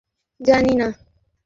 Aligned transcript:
জানি, 0.39 0.73
মা। 0.79 0.87